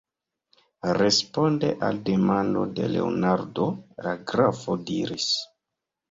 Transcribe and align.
Responde 0.97 1.67
al 1.89 1.99
demando 2.07 2.63
de 2.79 2.87
Leonardo, 2.93 3.67
la 4.07 4.15
grafo 4.31 4.75
diris: 4.89 5.29